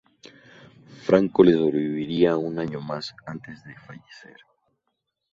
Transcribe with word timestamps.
Franco 1.05 1.43
le 1.43 1.53
sobreviviría 1.53 2.35
un 2.35 2.57
año 2.57 2.81
más 2.81 3.13
antes 3.27 3.63
de 3.63 3.75
fallecer. 3.77 4.35